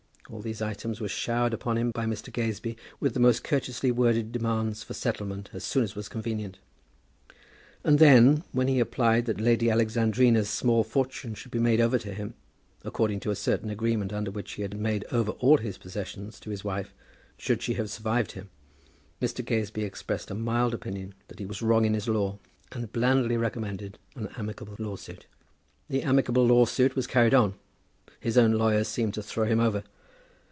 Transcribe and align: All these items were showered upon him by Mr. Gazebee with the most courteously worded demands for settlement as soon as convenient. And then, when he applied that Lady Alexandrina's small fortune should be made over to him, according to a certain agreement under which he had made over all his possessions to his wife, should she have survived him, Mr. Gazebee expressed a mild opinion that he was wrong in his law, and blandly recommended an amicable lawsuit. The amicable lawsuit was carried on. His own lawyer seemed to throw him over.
All 0.29 0.39
these 0.39 0.61
items 0.61 1.01
were 1.01 1.09
showered 1.09 1.53
upon 1.53 1.77
him 1.77 1.91
by 1.91 2.05
Mr. 2.05 2.31
Gazebee 2.31 2.77
with 3.01 3.13
the 3.13 3.19
most 3.19 3.43
courteously 3.43 3.91
worded 3.91 4.31
demands 4.31 4.81
for 4.81 4.93
settlement 4.93 5.49
as 5.51 5.65
soon 5.65 5.83
as 5.83 6.07
convenient. 6.07 6.57
And 7.83 7.99
then, 7.99 8.45
when 8.53 8.69
he 8.69 8.79
applied 8.79 9.25
that 9.25 9.41
Lady 9.41 9.69
Alexandrina's 9.69 10.49
small 10.49 10.85
fortune 10.85 11.33
should 11.35 11.51
be 11.51 11.59
made 11.59 11.81
over 11.81 11.97
to 11.99 12.13
him, 12.13 12.33
according 12.85 13.19
to 13.21 13.31
a 13.31 13.35
certain 13.35 13.69
agreement 13.69 14.13
under 14.13 14.31
which 14.31 14.53
he 14.53 14.61
had 14.61 14.79
made 14.79 15.03
over 15.11 15.31
all 15.33 15.57
his 15.57 15.77
possessions 15.77 16.39
to 16.39 16.49
his 16.49 16.63
wife, 16.63 16.93
should 17.35 17.61
she 17.61 17.73
have 17.73 17.89
survived 17.89 18.31
him, 18.31 18.49
Mr. 19.21 19.43
Gazebee 19.43 19.83
expressed 19.83 20.31
a 20.31 20.33
mild 20.33 20.73
opinion 20.73 21.13
that 21.27 21.39
he 21.39 21.45
was 21.45 21.61
wrong 21.61 21.83
in 21.83 21.93
his 21.93 22.07
law, 22.07 22.39
and 22.71 22.89
blandly 22.93 23.35
recommended 23.35 23.99
an 24.15 24.29
amicable 24.37 24.77
lawsuit. 24.79 25.25
The 25.89 26.03
amicable 26.03 26.47
lawsuit 26.47 26.95
was 26.95 27.05
carried 27.05 27.33
on. 27.33 27.55
His 28.21 28.37
own 28.37 28.53
lawyer 28.53 28.85
seemed 28.85 29.13
to 29.15 29.23
throw 29.23 29.43
him 29.43 29.59
over. 29.59 29.83